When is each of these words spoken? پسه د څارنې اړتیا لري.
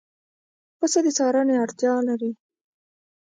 پسه 0.77 0.99
د 1.05 1.07
څارنې 1.17 1.55
اړتیا 1.63 1.93
لري. 2.07 2.31